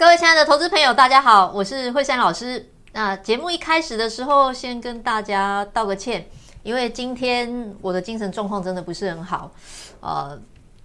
[0.00, 2.70] 各位亲爱的投资朋友，大家好，我是惠珊老师。
[2.94, 6.26] 那节目一开始的时候，先跟大家道个歉，
[6.62, 9.52] 因为今天我的精神状况真的不是很好，
[10.00, 10.40] 呃，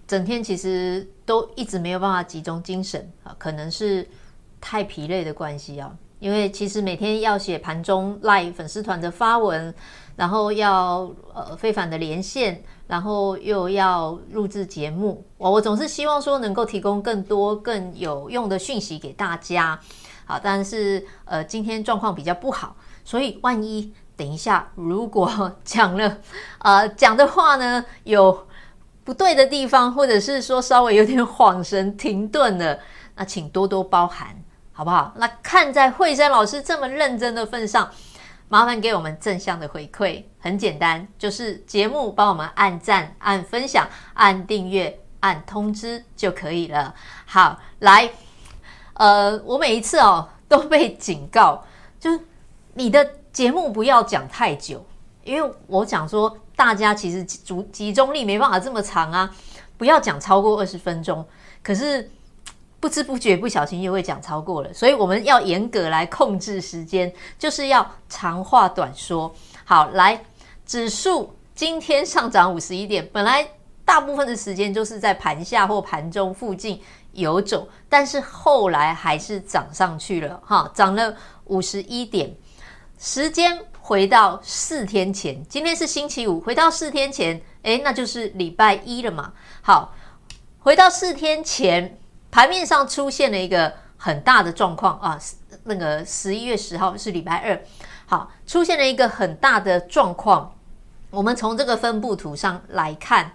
[0.06, 4.06] 整天其实都一直没有办法集中精神啊，可能是
[4.60, 5.90] 太疲累的关系啊。
[6.18, 9.74] 因为其实每天要写盘中 Line 粉丝团的发文，
[10.16, 12.62] 然后要呃非凡的连线。
[12.86, 19.78] 然后又要录制节目，我我总是希望说能够提供更多更有用的讯息给大家，
[20.24, 26.18] 好，但是呃今天状况比较不好，所以万一等一下如果讲了
[26.58, 28.46] 呃讲的话呢有
[29.02, 32.78] 不对的地方，或者是说稍微有点恍神停顿了，
[33.16, 34.28] 那请多多包涵，
[34.72, 35.12] 好不好？
[35.16, 37.90] 那看在惠珊老师这么认真的份上。
[38.48, 46.94] 麻烦给我们正向的回馈，很简单，就是节目帮我们按赞、按分享、按订阅、按通知就可以了。
[47.24, 48.08] 好，来，
[48.94, 51.64] 呃，我每一次哦都被警告，
[51.98, 52.20] 就是
[52.74, 54.86] 你的节目不要讲太久，
[55.24, 59.34] 因为我讲说大家其实集集中力没办法这么长啊，
[59.76, 61.26] 不要讲超过二十分钟。
[61.62, 62.10] 可是。
[62.78, 69.34] 不知不觉，不小心又会讲超过了，所以我们要严格来控制时间，就是要长话短说。
[69.64, 70.22] 好，来，
[70.64, 73.48] 指数今天上涨五十一点，本来
[73.84, 76.80] 大部分的时间就是在盘下或盘中附近
[77.12, 81.16] 游走，但是后来还是涨上去了，哈，涨了
[81.46, 82.32] 五十一点。
[82.98, 89.32] 时间回到四天前，今天是星期五，回到四天前，诶，那就是礼拜一了嘛。
[89.62, 89.94] 好，
[90.58, 91.98] 回到四天前。
[92.36, 95.18] 盘面上出现了一个很大的状况啊，
[95.64, 97.58] 那个十一月十号是礼拜二，
[98.04, 100.54] 好，出现了一个很大的状况。
[101.08, 103.32] 我们从这个分布图上来看，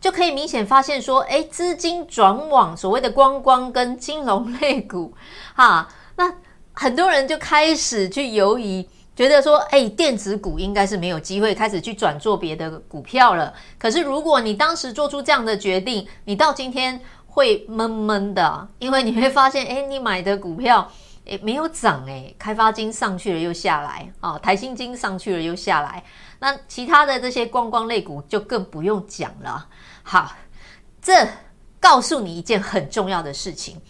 [0.00, 5.14] 就可以明显发现说，哎，资金转往所谓的观光跟金融类股，
[5.54, 6.34] 哈，那
[6.72, 13.54] 很多人就开始去犹疑，觉得说，哎，电子股应该是没有机会，开始去转做别的股票了。
[13.78, 17.00] 可是如果你当时做出这样的决定，你到今天。
[17.38, 20.90] 会闷闷的，因为你会发现，哎，你买的股票，
[21.24, 26.02] 哎，没有涨，哎，开发金上去了又下来，啊，台新金上去了又下来，
[26.40, 29.68] 那其他的这些观光类股就更不用讲了。
[30.02, 30.32] 好，
[31.00, 31.28] 这
[31.78, 33.80] 告诉你一件很重要的事情，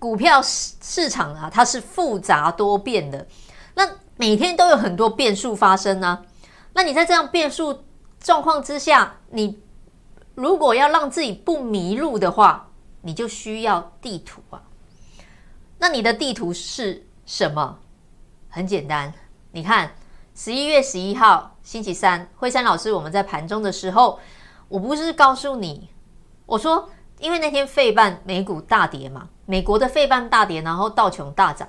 [0.00, 3.24] 股票市市场啊，它是复杂多变的，
[3.76, 6.22] 那每天都有很多变数发生呢，啊，
[6.72, 7.84] 那你在这样变数
[8.18, 9.62] 状况之下，你。
[10.34, 12.68] 如果要让自己不迷路的话，
[13.02, 14.62] 你就需要地图啊。
[15.78, 17.78] 那你的地图是什么？
[18.48, 19.12] 很简单，
[19.52, 19.92] 你看
[20.34, 24.18] 十一月十一号星期三，惠山老师我们在盘中的时候，
[24.68, 25.90] 我不是告诉你，
[26.46, 31.68] 我说因为那天费半美股大跌嘛，美国的费半大跌，然后道琼大涨。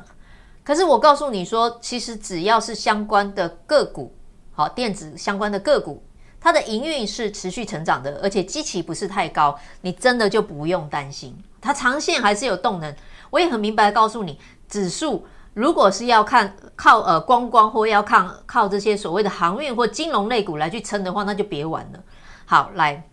[0.64, 4.16] 可是我告诉你说，其实只要是相关的个股，
[4.54, 6.04] 好，电子相关的个股。
[6.46, 12.96] 它的营运是持续成长的，而且基期不是太高，你真的就不用担心，它长线还是有动能。
[13.32, 14.40] 我也很明白告诉你，
[14.70, 15.26] 指数
[15.56, 22.00] 如果是要看靠呃观光或要看靠这些所谓的航运或金融类股来去撑的话，那就别玩了。
[22.46, 23.10] 好，来，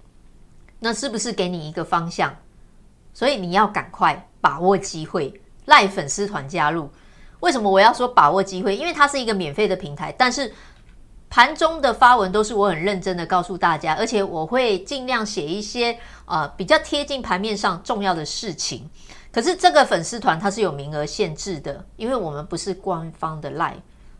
[0.81, 2.37] 那是不是给你一个方向？
[3.15, 6.91] 所以你要赶快把握机会，赖粉丝团加入。
[7.41, 8.77] 为什么我要说把握机会？
[8.77, 10.53] 因为它是一个免费的平台，但是。
[11.33, 18.87] 盘中的发文都是我很认真的告诉大家，而且我会尽量写一些呃比较贴近盘面上重要的事情。
[19.33, 23.77] 可是这个粉丝团它是有名额限制的，因为我们不是官方的 LINE，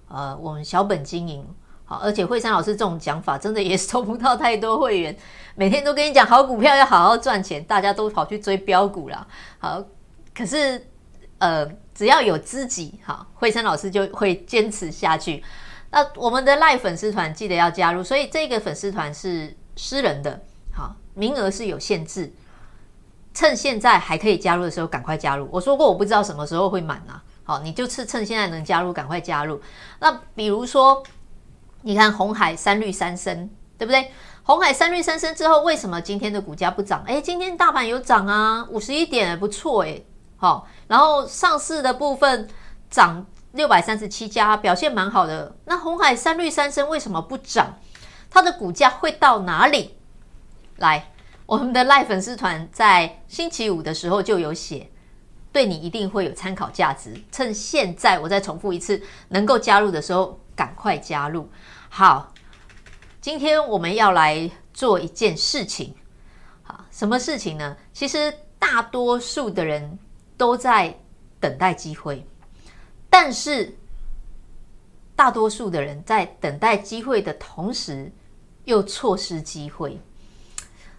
[0.09, 1.47] 呃，我们小本经营，
[1.85, 5.15] 好，而且惠山老师这种讲法真的也收不到太多会员，
[5.55, 9.27] 每天都跟你讲好股票要好好赚钱，大家都跑去追标股了，
[9.59, 9.85] 好，
[10.35, 10.83] 可是
[11.37, 15.45] 呃只要有知己，好，惠山老师就会坚持下去。
[15.95, 20.41] 那我们的赖粉丝团记得要加入，所以这个粉丝团是私人的，
[20.75, 22.33] 好，名额是有限制，
[23.35, 25.47] 趁现在还可以加入的时候赶快加入。
[25.53, 29.61] 我说过我不知道什么时候会满啊，好，你就是趁现在能加入赶快加入。
[30.01, 31.03] 那比如说，
[31.83, 34.11] 你看红海三绿三升，对不对？
[34.45, 37.05] 红海三绿三升之后，为什么今天的股价不涨？
[37.07, 40.07] 诶，今天大盘有涨啊，五十一点不错诶，
[40.39, 42.49] 好，然后上市的部分
[42.89, 43.27] 涨。
[43.53, 47.79] 六百三十七家表现蛮好的，那红海三绿三升为什么不涨？
[48.31, 49.99] 它的股价会到哪里？
[50.77, 51.13] 来，
[51.45, 54.91] 我们的赖粉丝团在星期五的时候就有写，
[55.53, 57.15] 对你一定会有参考价值。
[57.31, 61.49] 趁现在我再重复一次，能够加入的时候赶快加入。
[61.91, 62.33] 好，
[63.21, 65.95] 今天我们要来做一件事情。
[66.63, 67.77] 好，什么事情呢？
[67.93, 69.99] 其实大多数的人
[70.39, 70.99] 都在。
[71.43, 72.25] 等待机会，
[73.13, 73.77] 但是
[75.15, 78.11] 大多数的人在等待机会的同时，
[78.65, 80.01] 又错失机会。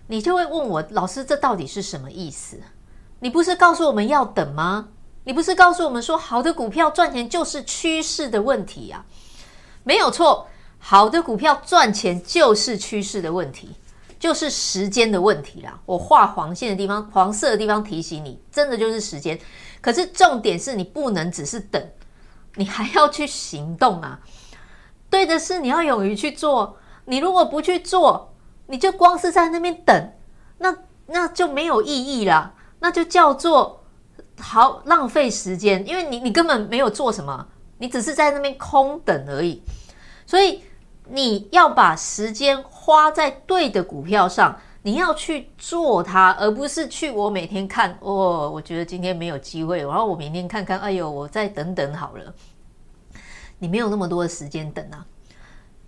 [0.05, 2.59] 你就会问我，老师，这到底是什么意思？
[3.19, 4.89] 你不是告诉我们要等吗？
[5.23, 9.03] 你不是告诉我们说，好的股票赚钱就是趋势的问题呀？
[9.83, 13.71] 没有错，好的股票赚钱就是趋势的问题。
[14.19, 15.81] 就是时间的问题啦。
[15.85, 19.37] 我画黄线的地方，黄色的地方提醒你，真的就是时间。
[19.81, 21.85] 可是重点是你不能只是等，
[22.55, 24.19] 你还要去行动啊！
[25.09, 26.77] 对的事你要勇于去做。
[27.05, 28.33] 你如果不去做，
[28.67, 30.11] 你就光是在那边等，
[30.57, 30.75] 那
[31.07, 32.53] 那就没有意义了。
[32.79, 33.83] 那就叫做
[34.39, 37.47] 好浪费时间，因为你你根本没有做什么，
[37.77, 39.61] 你只是在那边空等而已。
[40.25, 40.63] 所以。
[41.09, 52.33] 你要把时间花在对的股票上，你要去做它，而不是去我每天看哦，我觉得今天没有机会，然后我明天看看，哎呦，我再等等好了。
[53.59, 55.05] 你没有那么多的时间等啊！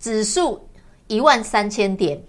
[0.00, 0.66] 指数
[1.08, 2.22] 一万三千点，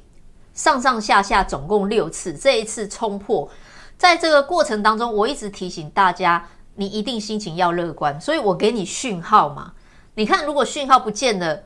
[0.54, 3.50] 上上下下总共六次，这一次冲破，
[3.98, 9.72] 在这个过程当中，我一直提醒大家，你一定心情要乐观，所以我给你讯号嘛。
[10.16, 11.64] 你看，如果讯号不见了。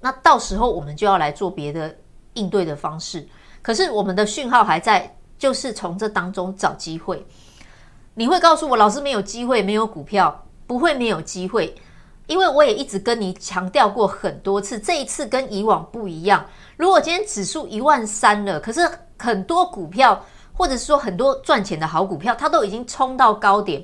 [0.00, 1.94] 那到时候我们就要来做别的
[2.34, 3.26] 应对的方式。
[3.64, 7.26] 可是我们的讯号还在，就是从这当中找机会。
[8.12, 11.74] 你会告诉我，老师没有机会，没有股票，不会没有机会，
[12.26, 16.44] 因为我也一直跟你强调过很多次，这一次跟以往不一样。
[16.76, 18.86] 如果今天指数一万三了，可是
[19.18, 20.22] 很多股票，
[20.52, 23.82] 或者是说很多赚钱的好股票，它都已经冲到高点，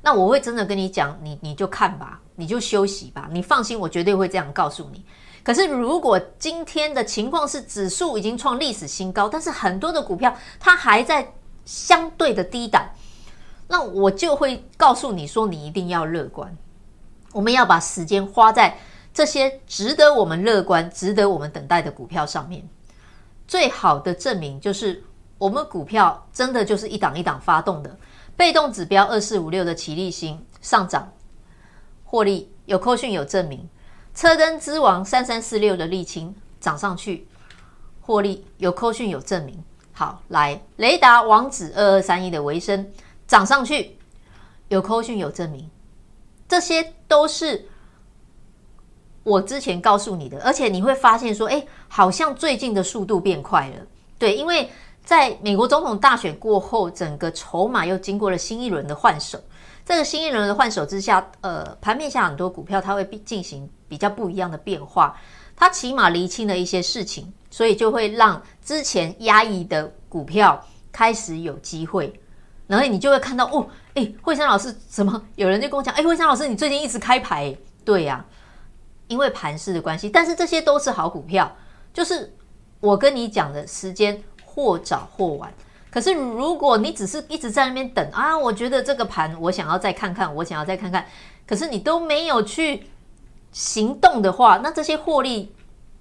[0.00, 5.04] 那我会真的跟你讲，你你就看吧，你就休息吧，你放心，我绝对会这样告诉你。
[5.44, 11.32] 可是，如果今天的情况是指数已经创历史新高，但是很多的股票它还在
[11.64, 12.86] 相对的低档，
[13.66, 16.54] 那我就会告诉你说，你一定要乐观。
[17.32, 18.76] 我们要把时间花在
[19.14, 22.66] 这些值得我们乐观、值得我们等待的股票上面。
[23.46, 25.02] 最好的证明就是，
[25.38, 27.96] 我们股票真的就是一档一档发动的。
[28.36, 31.10] 被动指标二四五六的奇力新上涨，
[32.04, 33.68] 获利有扣讯有证明。
[34.18, 37.28] 车灯之王三三四六的沥青涨上去，
[38.00, 39.62] 获利有扣讯有证明。
[39.92, 42.90] 好，来雷达王子二二三一的维生
[43.28, 43.96] 涨上去，
[44.70, 45.70] 有扣讯有证明。
[46.48, 47.68] 这些都是
[49.22, 53.86] 我之前告诉你的，而且你会发现说，哎，好像最近的速度变快了。
[54.18, 54.68] 对，因为
[55.04, 59.38] 在美国总统大选过后，整个筹码又经过了新一轮的换手。
[59.88, 65.18] 这个新一轮的换手之下，呃，盘面下很多股票它会进行比较不一样的变化，
[65.56, 70.62] 它起码厘清了一些事情，所以就会让之前压抑的股票
[70.92, 72.12] 开始有机会，
[72.66, 78.22] 然后你就会看到哦，诶，惠山老师怎么有人就跟我讲，诶，惠山老师你最近一直开牌，对呀，
[79.06, 81.50] 因为盘势的关系，但是这些都是好股票，
[81.94, 82.30] 就是
[82.80, 85.50] 我跟你讲的时间或早或晚。
[85.90, 91.06] 可是，如果你只是一直在那边等啊，我觉得这个盘我想要再看看，我想要再看看，
[91.46, 92.86] 可是你都没有去
[93.52, 95.54] 行动的话，那这些获利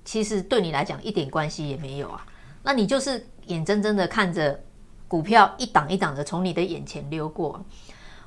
[0.03, 2.25] 其实对你来讲一点关系也没有啊。
[2.63, 4.59] 那你就是眼睁睁的看着
[5.07, 7.63] 股票一档一档的从你的眼前溜过。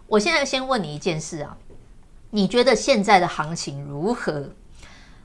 [0.07, 1.57] 我现在先问你一件事啊，
[2.31, 4.50] 你觉得现在的行情如何？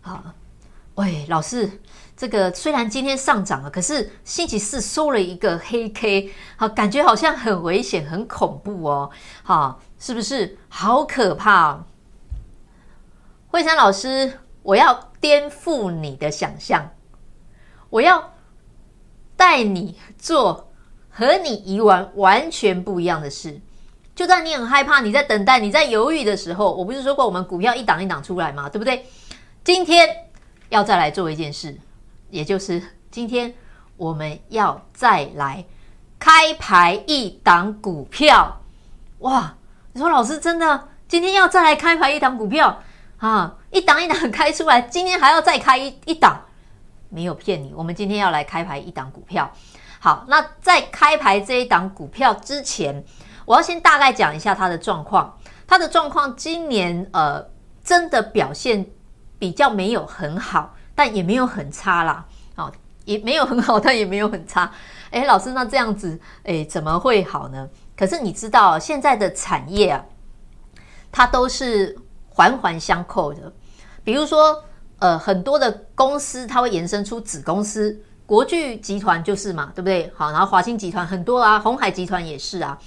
[0.01, 0.35] 啊，
[0.95, 1.79] 喂，老师。
[2.17, 9.11] 这个虽然今天上涨了，可是星期四收了一个黑 K，好，感觉好像很危险、很恐怖哦，
[9.43, 10.57] 好，是不是？
[10.69, 11.83] 好可怕哦！
[13.47, 16.91] 惠珊老师，我要颠覆你的想象，
[17.89, 18.33] 我要
[19.35, 20.71] 带你做
[21.09, 23.59] 和你以往完全不一样的事。
[24.15, 28.69] 就在你很害怕、你在等待、你在犹豫的时候，我不是说过我们股票一档一档出来吗？
[28.69, 29.05] 对不对？
[29.65, 30.09] 今天
[30.69, 31.77] 要再来做一件事。
[32.35, 33.53] 也就是今天
[33.95, 35.63] 我们要再来
[36.19, 38.61] 开牌一档股票，
[39.19, 39.55] 哇！
[39.93, 42.83] 你说老师真的今天要再来开牌一档股票
[43.19, 43.55] 啊？
[43.71, 46.41] 一档一档开出来，今天还要再开一一档，
[47.07, 47.73] 没有骗你。
[47.73, 49.49] 我们今天要来开牌一档股票。
[50.01, 53.01] 好，那在开牌这一档股票之前，
[53.45, 55.37] 我要先大概讲一下它的状况。
[55.65, 57.45] 它的状况今年呃
[57.81, 58.85] 真的表现
[59.39, 60.74] 比较没有很好。
[60.95, 62.25] 但也没有很差啦，
[62.55, 62.71] 好，
[63.03, 64.71] 也没有很好， 但也没有很差。
[65.11, 67.69] 诶，老师，那这样子，诶，怎么会好呢？
[67.95, 70.03] 可是你知道，现在的产业啊，
[71.11, 71.97] 它都是
[72.29, 73.53] 环环相扣的。
[74.03, 74.63] 比如说，
[74.99, 80.11] 呃，很多的公司它会延伸出子公司，国巨集团就是嘛，对不对？
[80.15, 82.77] 好，然后华兴集团很多啊，鸿海集团也是啊。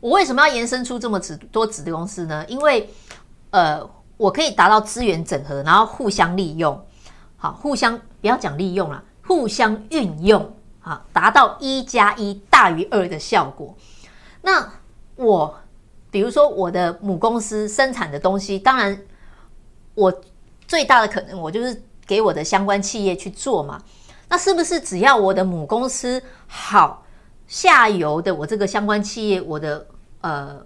[0.00, 2.44] 我为什么要延伸出这么子多子的公司呢？
[2.46, 2.88] 因为
[3.50, 3.80] 呃，
[4.16, 6.86] 我可以达到资源整合，然后互相利用，
[7.44, 13.76] 好，互相不要讲利用了，互相运用，好，达到一加一大于二的效果。
[14.40, 14.66] 那
[15.16, 15.54] 我
[16.10, 18.98] 比如说我的母公司生产的东西，当然
[19.94, 20.22] 我
[20.66, 23.82] 最大的可能，我就是给我的相关企业去做嘛。
[24.26, 27.04] 那是不是只要我的母公司好，
[27.46, 29.86] 下游的我这个相关企业，我的
[30.22, 30.64] 呃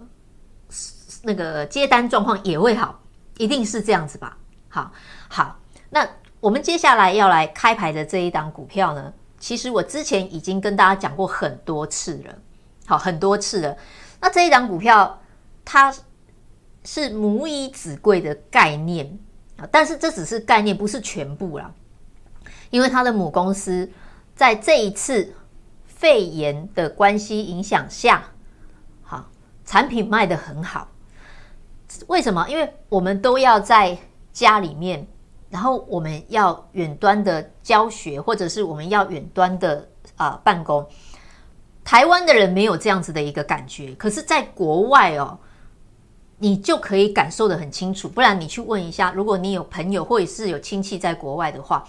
[1.23, 3.01] 那个接单状况也会好，
[3.37, 4.37] 一定是这样子吧？
[4.69, 4.89] 好，
[5.27, 5.59] 好，
[5.89, 6.07] 那
[6.39, 12.35] 我们接下来要来开牌的这一档股票呢，其实我之前已经跟大家讲过很多次了，
[12.85, 13.75] 好，很多次了。
[14.21, 15.21] 那这一档股票
[15.65, 15.93] 它
[16.83, 19.19] 是母以子贵的概念
[19.57, 21.71] 啊，但是这只是概念，不是全部啦。
[22.69, 23.89] 因为他的母公司
[24.35, 25.33] 在这一次
[25.85, 28.23] 肺炎的关系影响下，
[29.03, 29.27] 好，
[29.65, 30.87] 产品卖得很好。
[32.07, 32.47] 为什么？
[32.47, 33.97] 因为我们都要在
[34.31, 35.07] 家里面，
[35.49, 40.87] 然后我们要远端的教学，或者是我们要远端的啊、呃、办公。
[41.83, 45.37] 台湾的人没有这样子的一个感觉，可是在国外哦，
[46.37, 48.07] 你就可以感受得很清楚。
[48.07, 51.83] 不然你去问一下，如果你有朋友或者是有亲戚在国外的话。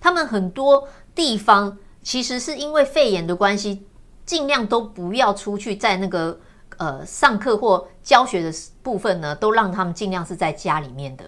[0.00, 3.84] 他们很多地方其实是因为肺炎的关系，
[4.24, 6.38] 尽量都不要出去，在那个
[6.76, 11.24] 呃上课或教学的部分呢，都让他们尽量是在家里面的。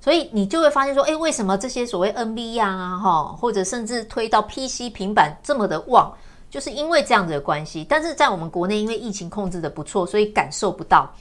[0.00, 6.12] 所以你就会发现说，诶，为什么这些所谓 NB 啊，哈，或者甚至推到 PC 平板这么的旺，
[6.48, 7.84] 就是因为这样子的关系。
[7.88, 11.12] 但是在我们国内，因为疫情控制的不错，所以感受不到。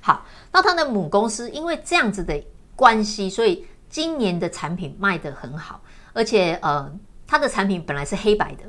[0.00, 2.40] 好，那他的母公司因为这样子的
[2.76, 5.80] 关系，所以今年的产品卖得很好。
[6.12, 6.90] 而且，呃，
[7.26, 8.64] 它的产品本来是黑白的，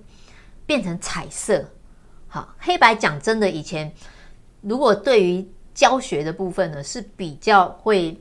[0.66, 1.64] 变成彩色。
[2.28, 3.92] 好，黑白讲真的，以前
[4.62, 8.20] 如果对于教学的部分呢，是比较会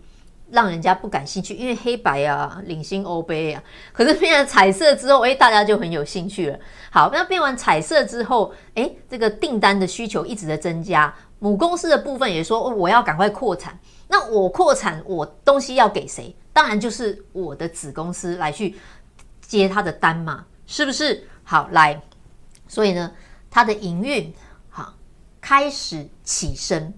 [0.50, 3.62] 让人家不感兴趣，因为黑白啊，领先欧杯啊。
[3.93, 6.59] 可是变成彩色之后，哎，大家就很有兴趣了。
[6.90, 11.14] 好，那变完彩色之后，哎，这个订单的需求一直在增加。
[11.38, 13.78] 母公司的部分也说，哦，我要赶快扩产。
[14.09, 16.35] 那我扩产，我东西要给谁？
[16.52, 18.76] 当然就是我的子公司来去。
[19.40, 21.26] 接他的单嘛，是不是？
[21.43, 21.99] 好，来，
[22.67, 23.11] 所以呢，
[23.49, 24.31] 他的营运
[24.69, 24.93] 好
[25.40, 26.93] 开始起身。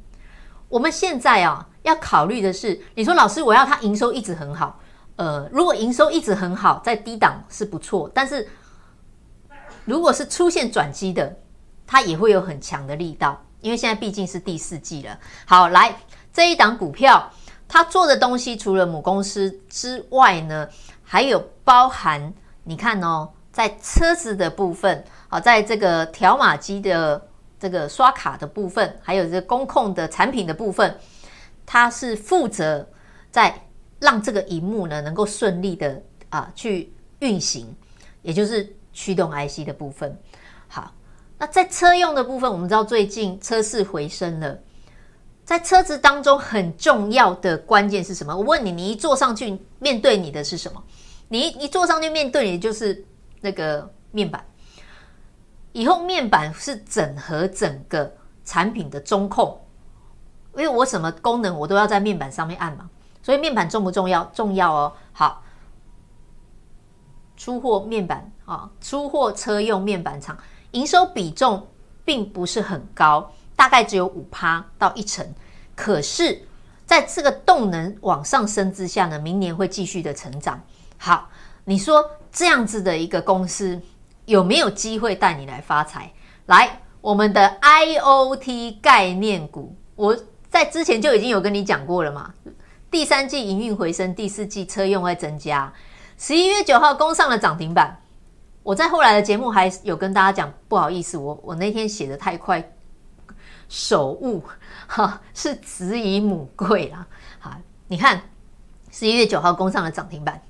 [0.69, 4.79] 我们现在啊，要考虑的是，你说老师，我要他营收一直很好。
[5.17, 8.49] 呃，如果营收一直很好，在低档是不错，但是
[9.85, 11.37] 如果是出现转机的，
[11.87, 15.19] 它也会有很强的力道，因为现在毕竟是第四季了。
[15.45, 15.95] 好，来
[16.33, 17.31] 这一档股票，
[17.69, 20.69] 它做的东西除了母公司之外呢，
[21.03, 22.33] 还有包含。
[22.63, 27.21] 你看哦，在车子的部分，好，在这个条码机的
[27.59, 30.97] 这个刷卡的部分，还有这个工控的产品的部分，
[31.73, 32.85] 它是负责
[33.31, 33.55] 在
[34.01, 37.73] 让这个荧幕呢能够顺利的啊去运行，
[38.23, 40.21] 也就是驱动 IC 的部分。
[40.67, 40.93] 好，
[41.39, 44.59] 那在车用的部分，我们知道最近车市回升了，
[45.45, 48.37] 在车子当中很重要的关键是什么？
[48.37, 50.83] 我问你，你一坐上去，面对你的是什么？
[51.29, 53.07] 你一坐上去，面对你就是
[53.41, 54.45] 那个面板。
[55.71, 58.13] 以后面板是整合整个
[58.45, 59.57] 产品的中控，
[60.57, 62.89] 因为我什么功能我都要在面板上面按嘛，
[63.23, 64.25] 所以面板重不重要？
[64.35, 64.93] 重要哦。
[65.13, 65.43] 好，
[67.37, 70.37] 出货面板啊，出货车用面板厂，
[70.73, 71.67] 营收比重
[72.05, 75.27] 并不是很高，大概只有五趴到一成。
[75.77, 76.43] 可是，
[76.85, 80.61] 在这个动能往上升之下呢，明年会继续的成长。
[80.99, 81.29] 好，
[81.65, 83.81] 你说这样子的一个公司
[84.27, 86.13] 有没有机会带你来发财？
[86.47, 90.17] 来，我们的 IoT 概念股，我
[90.51, 92.35] 在之前就已经有跟你讲过了嘛。
[92.91, 95.73] 第三季营运回升，第四季车用会增加。
[96.19, 98.03] 十一月九号攻上了涨停板。
[98.63, 102.73] 我在后来的节目还有跟大家讲，不好意思，我我那天写得太快，
[103.69, 104.45] 手误
[104.87, 107.07] 哈，是子以母贵啦。
[107.39, 108.21] 好，你看
[108.91, 110.43] 十一月九号攻上了涨停板。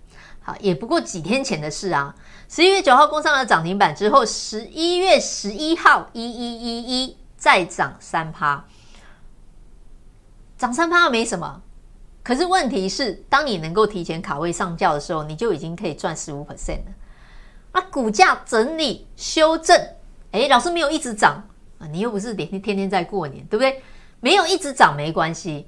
[0.42, 2.14] 好，也不过几天前的事啊。
[2.48, 8.64] 十一月九号攻上了涨停板之后，十一月十一号一一一一再涨三趴，
[10.60, 11.62] 涨三趴没什么。
[12.22, 16.92] 可是问题是，当你能够提前卡位上轿的时候，你就已经可以赚十五 percent 了。
[17.72, 19.74] 那股价整理修正，
[20.32, 21.42] 哎，老师没有一直涨
[21.78, 23.82] 啊，你又不是天天天天在过年，对不对？
[24.20, 25.66] 没有一直涨没关系，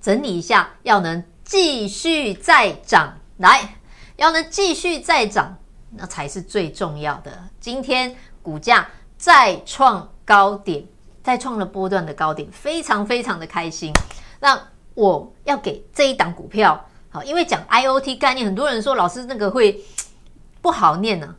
[0.00, 3.18] 整理一下，要能继续再涨。
[3.36, 3.76] 来，
[4.16, 5.58] 要能继续再涨，
[5.90, 7.30] 那才是最重要的。
[7.60, 8.88] 今天股价
[9.18, 10.86] 再创高点，
[11.22, 13.92] 再创了波段的高点，非常非常的开心。
[14.40, 14.60] 那
[14.94, 19.82] 我要给这一档股票，好，因为讲 IOT 概念，很多人说老师那个会
[20.60, 21.34] 不好念呢、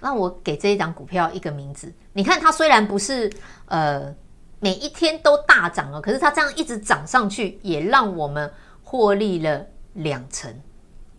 [0.00, 3.30] 那我给这一档股票一个名字，你看它虽然不是
[3.66, 4.14] 呃
[4.60, 8.50] 每一天都大涨了，可是它这样一直涨上去，也让我们
[8.82, 10.54] 获利了两成，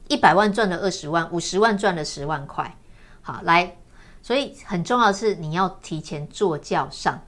[0.08, 2.76] 一百万赚了二十万，五十万赚了十万块。
[3.22, 3.76] 好，来，
[4.22, 7.22] 所以很重要的是你要提前坐轿上。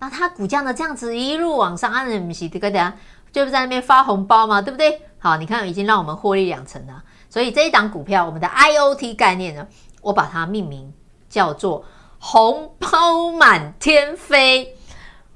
[0.00, 2.92] 那它股价呢这样子一路往上，按人不是这个的，
[3.32, 5.02] 就是在那边发红包嘛，对不对？
[5.18, 7.02] 好，你看已经让我们获利两成了。
[7.28, 9.66] 所以这一档股票，我们的 IOT 概念呢？
[10.00, 10.92] 我把它命名
[11.28, 11.84] 叫做
[12.20, 14.76] “红包满天飞”。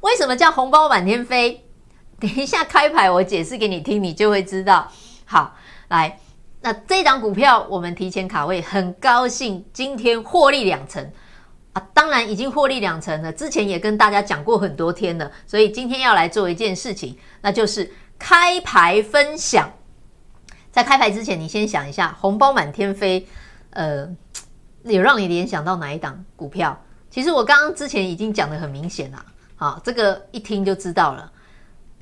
[0.00, 1.66] 为什么叫“红包满天飞”？
[2.20, 4.88] 等一下开牌我解释给你听，你就会知道。
[5.24, 5.54] 好，
[5.88, 6.20] 来，
[6.60, 11.10] 那这档股票我们提前卡位，很高兴今天获利两成
[11.72, 11.88] 啊！
[11.94, 19.70] 当然已经获利两成了，之前也跟大家讲过很多天了，所以今天要来做一件事情，那就是开牌分享。
[20.70, 23.26] 在开牌之前，你先想一下“红包满天飞”，
[23.70, 24.08] 呃。
[24.84, 26.76] 有让你联想到哪一档股票？
[27.08, 29.24] 其实我刚刚之前已经讲得很明显了，
[29.54, 31.30] 好，这个一听就知道了。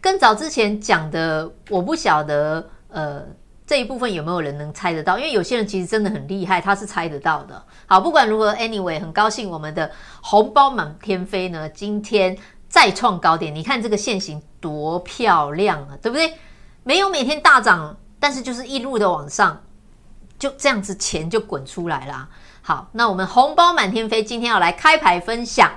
[0.01, 3.23] 更早之前讲的，我不晓得，呃，
[3.71, 5.17] 这一部分有没有人能猜得到？
[5.17, 7.65] 因为有些人其实真的很厉害，他是猜得到的。
[7.87, 9.89] 好，不管如何，anyway，很高兴我们的
[10.21, 12.37] 红包满天飞呢，今天
[12.69, 13.55] 再创高点。
[13.55, 16.35] 你看这个线型多漂亮啊，对不对？
[16.83, 19.63] 没有每天大涨，但是就是一路的往上，
[20.37, 22.29] 就这样子钱就滚出来了。
[22.63, 25.71] 好，那我们红包满天飞，今天要来开牌分享。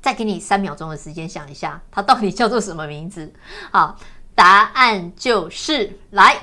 [0.00, 3.30] 再给你三秒钟的时间想一下，它到底叫做什么名字？
[3.70, 3.98] 好，
[4.34, 6.34] 答案就是来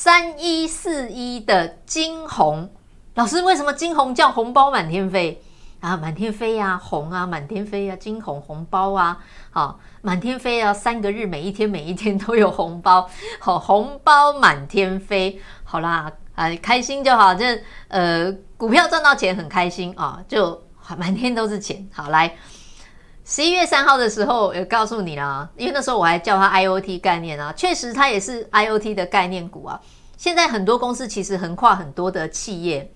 [0.00, 2.70] 三一四一的金红。
[3.14, 5.42] 老师，为什么金红叫红包满天飞
[5.80, 5.96] 啊？
[5.96, 9.18] 满天飞呀、红啊，满天飞啊，金红红包啊，
[9.50, 15.42] 好，满天飞啊，三个日每一天每一天都有红包，好，红包满天飞。
[15.64, 16.12] 好啦。
[16.36, 20.62] 啊，开心就好，这呃，股票赚到钱很开心啊，就
[20.96, 21.84] 满天都是钱。
[21.92, 22.32] 好，来
[23.30, 29.78] 十一月三号的时候，有告诉你啦，因为那时候我还叫它 IOT 概念啊，确实它也是 IOT 的概念股啊。
[30.16, 32.90] 现在很多公司其实横跨很多的企业，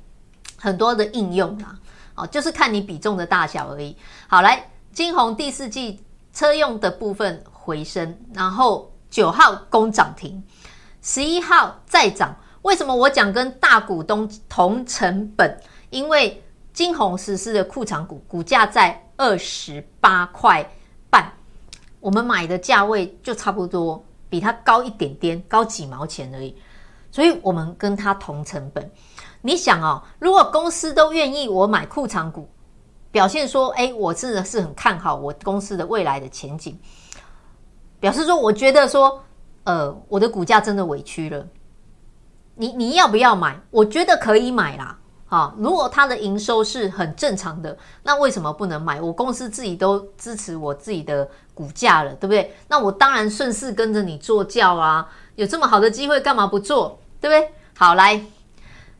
[0.57, 1.79] 很多的应用啊，
[2.14, 3.95] 哦，就是看你比重的大小而已。
[4.27, 10.42] 好，来晶宏第四季车用的部分回升，然后九号攻涨停，
[11.03, 12.35] 十一号再涨。
[12.62, 15.61] 为什么我讲跟大股东同成本？
[15.90, 16.42] 因为
[16.73, 20.68] 晶宏实施的库藏股股价在二十八块
[21.08, 21.32] 半，
[22.00, 26.56] 我们买的价位就差不多比它高一点点，高几毛钱而已，
[27.12, 28.90] 所以我们跟它同成本。
[29.40, 32.48] 你想哦，如果公司都愿意我买库藏股，
[33.12, 36.76] 表现说，哎，我真的是很看好我公司的未来的前景，
[38.00, 39.22] 表示说，我觉得说，
[39.62, 41.46] 呃，我的股价真的委屈了。
[42.56, 43.56] 你你要不要买？
[43.70, 44.98] 我觉得可以买啦，
[45.33, 49.01] 啊，如果它的营收是很正常的，那为什么不能买？
[49.01, 52.55] 我公司自己都支持我自己的股价了，对不对？
[52.68, 55.09] 那我当然顺势跟着你做轿啊！
[55.37, 57.01] 有这么好的机会，干嘛不做？
[57.18, 57.55] 对不对？
[57.75, 58.23] 好，来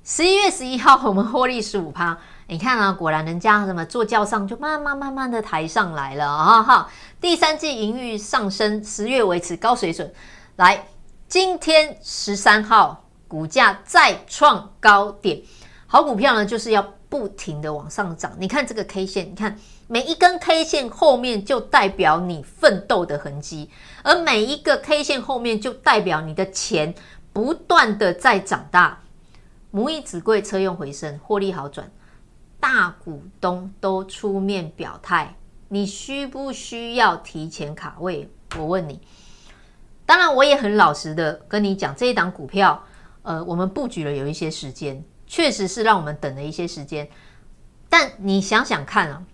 [0.03, 2.17] 十一月十一号，我们获利十五趴。
[2.47, 6.63] 你看啊，果然人家什么坐轿上就慢慢慢慢的抬上来了啊！
[6.63, 6.89] 哈，
[7.21, 10.11] 第三季盈余上升，十月维持高水准。
[10.57, 10.87] 来，
[11.29, 13.01] 今天十三号。
[13.29, 15.41] 股价再创高点，
[15.93, 18.35] 好股票呢，就是要不停的往上涨。
[18.39, 23.69] 你看这个 K 线，你看每一根 K 线后面就代表你奋斗的痕迹，
[24.03, 26.95] 而每一个 K 线后面就代表你的钱
[27.31, 29.01] 不断的在长大。
[29.71, 31.93] 母以子贵，车用回升，获利好转，
[32.59, 35.37] 大股东都出面表态，
[35.69, 38.31] 你需不需要提前卡位？
[38.57, 38.99] 我问你。
[40.07, 42.83] 当然，我也很老实的跟你讲，这一档股票。
[43.25, 47.09] 呃，我们布局了有一些时间，确实是让我们等了一些时间。
[47.89, 49.25] 但你想想看啊，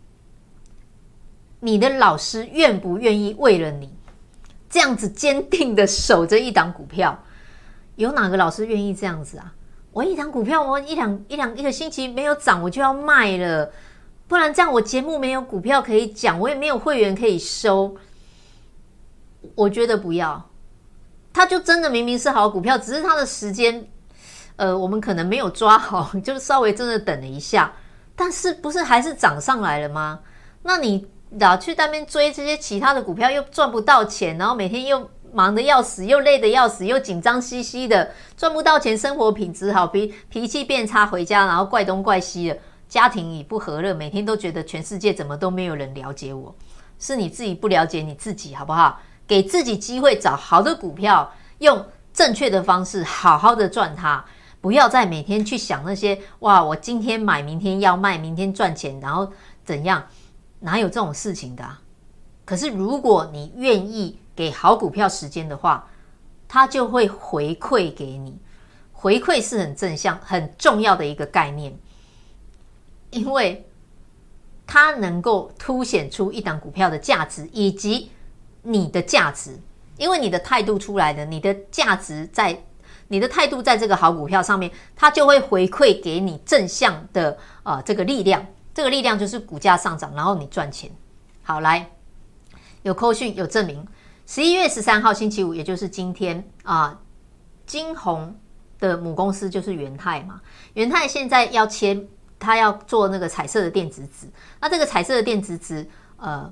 [1.59, 3.93] 你的老师愿不愿意为了你
[4.71, 7.25] 这样子坚定的守着一档股票？
[7.97, 9.53] 有哪个老师愿意这样子啊？
[9.91, 13.73] 我一档股票，我一两一两一个星期没有涨，我就要卖了，
[14.29, 17.97] 不然这样我节目没有股票可以讲，我也没有会员可以收。
[19.57, 20.49] 我觉得不要。
[21.33, 23.89] 他就真的明明是好股票，只是他的时间，
[24.59, 27.73] 呃，我们可能没有抓好， 就稍微真的等了一下，
[28.15, 30.19] 但是不是还是涨上来了吗？
[30.63, 31.07] 那你
[31.39, 46.53] 老去那边追这些其他的股票，又赚不到钱，然后每天又忙得要死，又累得要死，又紧张兮兮的，赚不到钱，生活品质好，脾脾气变差，回家然后怪东怪西的，家庭也不和乐，每天都觉得全世界怎么都没有人了解我，
[46.99, 49.01] 是你自己不了解你自己，好不好？
[49.27, 54.25] 给自己机会找好的股票，用正确的方式好好的赚它，
[54.61, 59.33] 不要再每天去想那些哇，我今天买，明天要卖，明天赚钱，然后
[59.65, 60.05] 怎样？
[60.61, 61.65] 哪有这种事情的？
[62.45, 65.89] 可是如果你愿意给好股票时间的话，
[66.49, 68.37] 它就会回馈给你。
[68.91, 71.79] 回馈是很正向、很重要的一个概念，
[73.11, 73.65] 因为
[74.67, 78.11] 它能够凸显出一档股票的价值以及
[78.63, 79.57] 你的价值。
[79.97, 82.61] 因为你的态度出来的，你的价值在
[83.09, 88.47] 你的态度在这个好股票上面，它就会回馈给你正向的、呃、这个力量。
[88.73, 90.91] 这个力量就是股价上涨，然后你赚钱。
[91.43, 91.91] 好，来。
[92.83, 93.85] 有扣讯有证明，
[94.25, 97.01] 十一月十三号星期五，也就是今天啊，
[97.67, 98.39] 金红
[98.79, 100.41] 的母公司就是元泰嘛。
[100.75, 102.07] 元泰现在要签，
[102.39, 104.29] 他要做那个彩色的电子纸。
[104.61, 105.87] 那这个彩色的电子纸，
[106.19, 106.51] 呃，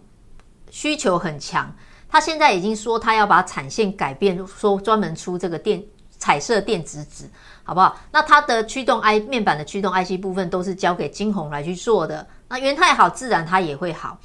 [0.68, 1.72] 需求很强。
[2.08, 5.82] 他现在已经说他要把产线改变，说专门出这个电
[6.26, 7.30] 彩色电子纸，
[7.62, 7.96] 好不好？
[8.10, 12.26] 那它的驱动 I 面板的驱动 IC 部分都是交给金宏来去做的。
[12.48, 14.18] 那元太好，自然它也会好，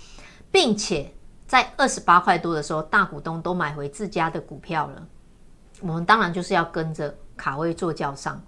[0.51, 1.13] 并且。
[1.45, 5.05] 在二十八块多的时候，大股东都买回自家的股票了。
[5.81, 8.41] 我们当然就是要跟着卡位做轿上，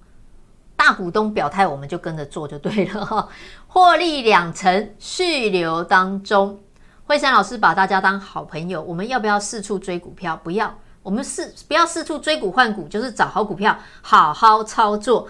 [0.74, 3.28] 大股东表态，我们就跟着做就对了哈。
[3.68, 6.58] 获利两成续留当中，
[7.06, 10.40] 惠珊老师把大家当好朋友，我们要不要四处追股票？
[10.42, 15.28] 不要，我们四不要四处追股换股，就是找好股票，好好操作。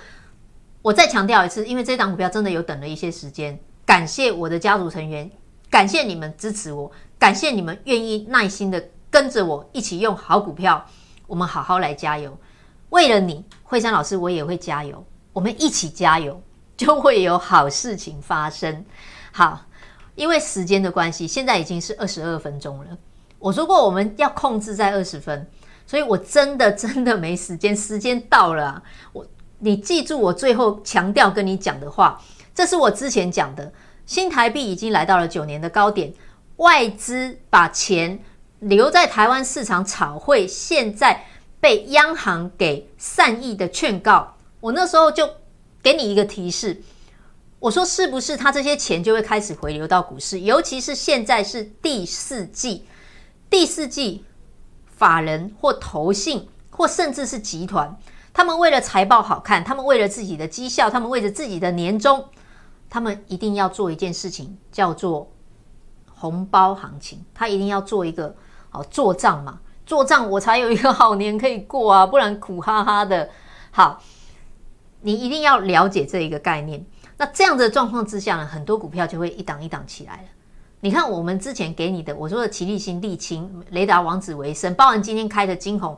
[0.81, 5.29] 我再强调一次，因为这档股票真的有等了一些时间，感谢我的家族成员，
[5.69, 6.91] 感谢你们支持我。
[7.17, 10.85] 感谢你们愿意耐心的跟着我一起用好股票，
[11.25, 12.37] 我们好好来加油。
[12.89, 15.03] 为了你，惠珊老师，我也会加油。
[15.31, 16.39] 我们一起加油，
[16.75, 18.85] 就会有好事情发生。
[19.31, 19.61] 好，
[20.15, 22.97] 因为时间的关系，现在已经是二十二分钟了。
[23.39, 25.49] 我说过我们要控制在二十分，
[25.85, 27.75] 所以我真的真的没时间。
[27.75, 29.25] 时间到了，我
[29.59, 32.21] 你记住我最后强调跟你讲的话，
[32.53, 33.71] 这是我之前讲的，
[34.05, 36.13] 新台币已经来到了九年的高点。
[36.57, 38.19] 外资把钱
[38.59, 41.25] 留在台湾市场炒汇，现在
[41.59, 44.35] 被央行给善意的劝告。
[44.59, 45.27] 我那时候就
[45.81, 46.81] 给你一个提示，
[47.59, 50.41] 我说是不是他这些钱就会开始回流到股市？
[50.41, 52.85] 尤其是现在是第四季，
[53.49, 54.23] 第四季
[55.03, 57.93] 法人或投信或甚至是集团，
[58.31, 62.23] 他们为了财报好看，他们为了自己的绩效，他们为了自己的年终，
[62.89, 65.29] 他们一定要做一件事情，叫做。
[66.15, 68.33] 红包行情，他一定要做一个
[68.69, 73.29] 好做账嘛，做账我才有一个好年可以过啊，不然苦哈哈的。
[73.71, 74.01] 好，
[75.01, 76.85] 你一定要了解这一个概念。
[77.17, 80.27] 那这样的状况之下呢，很多股票就会一档一档起来了。
[80.83, 85.97] 你看我们之前给你的，我说的奇力新、沥青、雷达王子、为生，包含今天开的金红，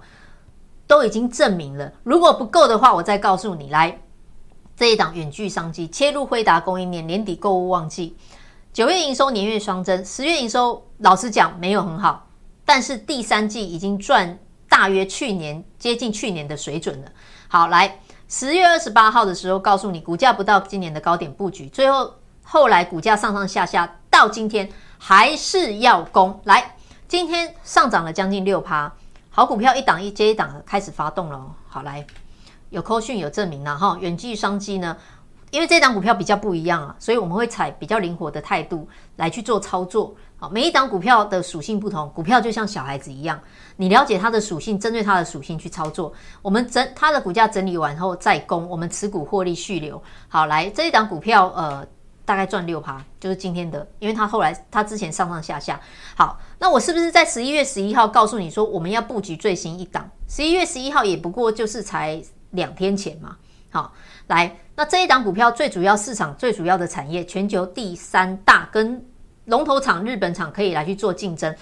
[0.86, 1.92] 都已经证明了。
[2.04, 4.00] 如果不够的话，我再告诉你，来
[4.78, 8.16] 这一档远距商机切入辉达供应链，年底购物旺季。
[8.72, 12.28] 九月营收年月双增，十月营收老实讲没有很好，
[12.64, 14.38] 但是第三季已经赚
[14.70, 17.12] 大约去年接近去年的水准了。
[17.48, 26.40] 好，来十月二十八号的时候告诉你，股价不到今年的高点布局，最后后来股价上上下下，到今天还是要攻。
[26.46, 26.74] 来，
[27.06, 28.90] 今天上涨了将近六趴，
[29.30, 31.46] 好股票一档一接一档的开始发动了。
[31.68, 32.08] 好，来
[32.70, 34.96] 有扣讯有证明了哈，远距商机呢？
[35.52, 40.16] 因为这档股票比较不一样啊，所以我们会采比较灵活的态度来去做操作。
[40.38, 43.38] 好，每一档股票的属性不同，股票就像小孩子一样，
[43.76, 46.14] 你了解它的属性，针对它的属性去操作。
[46.42, 50.02] 我们整它的股价整理完后再攻，我们持股获利续留。
[50.30, 51.86] 好，来这一档股票，呃，
[52.26, 55.80] 大概赚六趴，就是今天的，因为它后来它之前上上下下。
[56.16, 60.10] 好，那我是不是在十一月十一号告诉你说我们要布局最新一档？
[60.28, 63.38] 十一月十一号也不过就是才两天前嘛。
[63.70, 63.94] 好，
[64.28, 64.58] 来。
[64.78, 69.02] 那这一档股票最主要市场最主要的产业，全球第三大跟
[69.46, 71.56] 龙头厂日本厂可以来去做竞争。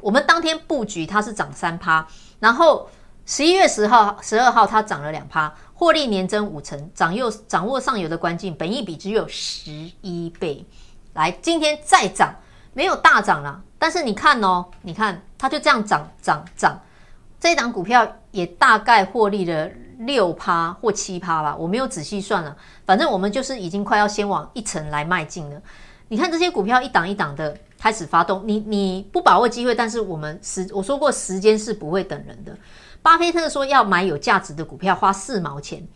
[0.00, 2.06] 我们当天布局它是涨三趴，
[2.38, 2.88] 然后
[3.26, 5.52] 十一月十号、十二号它涨了两趴，
[5.84, 9.70] 获利年增五成，掌握掌握上游的关键，本益比只有十
[10.00, 10.64] 一倍。
[11.12, 12.34] 来，今天再涨，
[12.72, 16.80] 没有大涨了，但是你看哦，你看它就这样涨涨涨，
[17.38, 19.68] 这一档股票也大概获利了。
[19.98, 25.62] 六趴或七趴吧，我没有仔细算了，反正我们就是已经快要先往一层来迈进了。
[26.08, 32.56] 你看这些股票一档一档的开始发动，你你不把握机会，但是我们时我说过时间是不会等人的。
[33.04, 35.86] 巴菲特说要买有价值的股票，花四毛钱。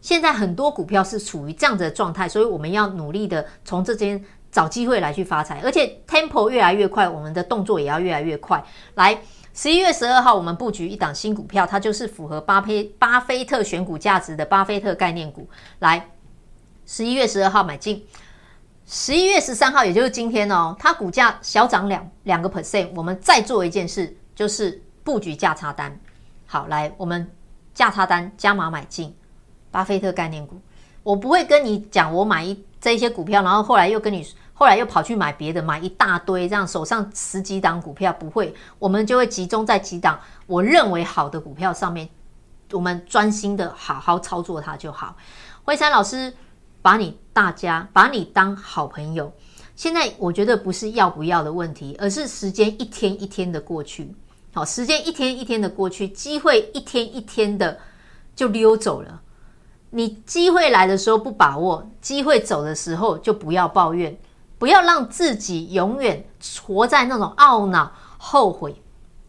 [0.00, 8.60] 现在很多股票是处于这样子的状态，所以我们要努力的从这边找机会来去发财，而且 tempo 越来越快，我们的动作也要越来越快。
[8.96, 9.16] 来，
[9.54, 15.48] 十一月十二号我们布局一档新股票，它就是符合巴菲巴菲特选股价值的巴菲特概念股。
[15.78, 16.10] 来，
[16.86, 18.04] 十一月十二号买进，
[18.84, 25.96] 十一月十三号也就是今天哦，它股价小涨两两个 percent，我们再做一件事，就是布局价差单。
[26.50, 27.30] 好，来我们
[27.74, 29.14] 价差单加码买进
[29.70, 30.58] 巴菲特概念股。
[31.02, 42.08] 我不会跟你讲，我买一这些股票，然后后来又跟你，后来又跑去买别的，买一大堆，这样手上十几档股票不会，我们就会集中在几档我认为好的股票上面，
[42.72, 45.14] 我们专心的好好操作它就好。
[45.64, 46.32] 惠珊老师
[46.80, 49.30] 把你大家把你当好朋友，
[49.76, 54.14] 现在我觉得不是要不要的问题，而是时间一天一天的过去，
[54.52, 57.78] 好，时间一天一天的过去，机会一天一天的
[58.34, 59.20] 就溜走了。
[59.90, 64.18] 你机会来的时候不把握，机会走的时候就不要抱怨，
[64.58, 66.24] 不要让自己永远
[66.62, 68.82] 活在那种懊恼、后悔。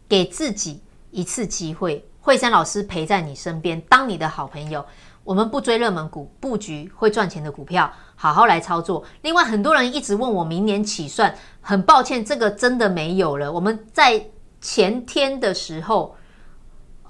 [0.08, 4.84] 给自己一次机会，惠山老师陪在你身边，当你的好朋友。
[5.22, 9.04] 我们不追热门股，布局会赚钱的股票，好好来操作。
[9.22, 13.52] 另外，很多人一直问我明年起算，很抱歉，这个真的没有了。
[13.52, 14.26] 我们在
[14.60, 16.14] 前天的时候。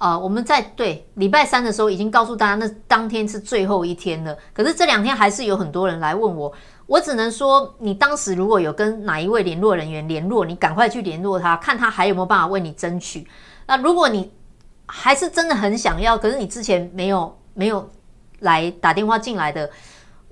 [0.03, 4.35] 呃，我们在对礼拜三的时候已经告诉大家，那当天是最后一天了。
[4.51, 6.51] 可是这两天还是有很多人来问我，
[6.87, 13.27] 我只能说，你当时如果有跟哪一位联络人员联络，你赶快去联络他，看他还有没有办法为你争取。
[13.67, 14.31] 那如果你
[14.87, 17.87] 还是真的很想要，可是你之前没有没有
[18.39, 19.69] 来打电话进来的，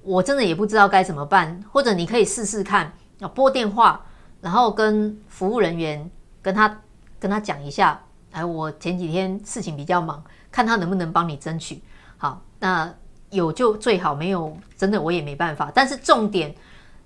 [0.02, 1.64] 我真的也不知道该怎么办。
[1.72, 4.04] 或者你可以试试看，要拨电话，
[4.42, 6.10] 然后跟服务人员
[6.42, 6.82] 跟他
[7.20, 8.02] 跟他讲一下。
[8.32, 11.82] 哎，我前几天事情比较忙，看他能不能帮你争取。
[12.16, 12.94] 好，那
[13.32, 15.72] 有就最好，没有真的我也没办法。
[15.74, 16.54] 但是重点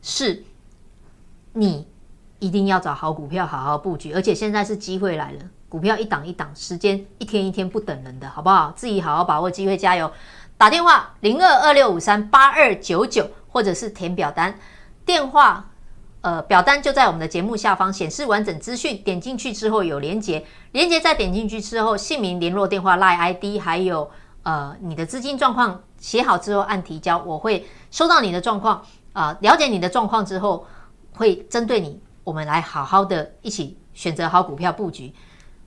[0.02, 0.44] 是，
[1.54, 1.88] 你
[2.40, 4.12] 一定要找好股票，好好布局。
[4.12, 8.74] 而且现在是机会来了，股票一档一档，时间一天一天不等人的，好不好？
[8.76, 10.12] 自己好好把握机会，加油！
[10.58, 14.60] 打电话零二二六五三八二九九，或者是填表单，
[15.06, 15.70] 电话。
[16.24, 24.10] 呃，表单就在我们的节目下方显示完整资讯，点进去之后有连结，连结再点进去之后，姓名、联络电话、LINE ID，还有
[24.44, 28.78] 呃你的资金状况写好之后按提交，我会收到你的状况
[29.12, 30.66] 啊、呃，了解你的状况之后，
[31.14, 35.14] 会针对你，我们来好好的一起选择好股票布局。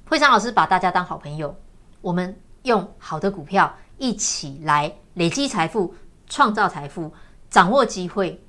[0.09, 1.55] 惠珊老师把大家当好朋友，
[2.01, 5.95] 我们用好的股票一起来累积财富、
[6.31, 7.13] 创造财富、
[7.51, 8.43] 掌握机会，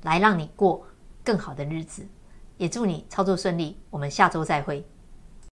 [0.00, 0.82] 来让你过
[1.24, 2.06] 更好的日子，
[2.56, 3.78] 也祝你操作顺利。
[3.90, 4.84] 我们下周再会。